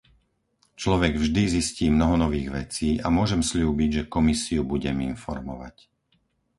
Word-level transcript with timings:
Človek 0.81 1.13
vždy 1.21 1.43
zistí 1.55 1.85
mnoho 1.93 2.15
nových 2.25 2.49
vecí 2.59 2.89
a 2.97 3.07
môžem 3.17 3.41
sľúbiť, 3.51 3.89
že 3.97 4.09
Komisiu 4.15 4.61
budem 4.73 4.97
informovať. 5.11 5.75